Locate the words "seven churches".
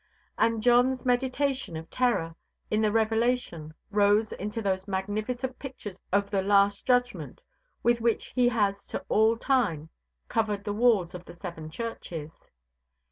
11.35-12.39